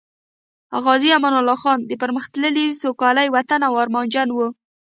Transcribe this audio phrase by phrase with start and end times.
[0.83, 4.47] غازی امان الله خان د پرمختللي، سوکالۍ وطن ارمانجن وو